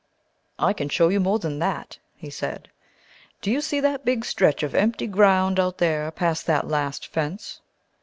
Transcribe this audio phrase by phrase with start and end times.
[0.57, 2.69] "I can show you more than that," he said.
[3.43, 7.61] "Do you see that big stretch of empty ground out there past that last fence?"